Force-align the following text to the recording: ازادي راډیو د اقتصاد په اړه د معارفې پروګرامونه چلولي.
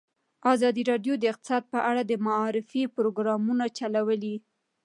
ازادي 0.53 0.83
راډیو 0.91 1.13
د 1.19 1.23
اقتصاد 1.31 1.63
په 1.73 1.79
اړه 1.89 2.01
د 2.05 2.13
معارفې 2.25 2.81
پروګرامونه 2.95 3.65
چلولي. 3.77 4.35